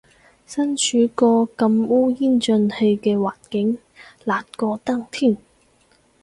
[0.47, 3.77] 身處個咁烏煙瘴氣嘅環境，
[4.25, 5.37] 難過登天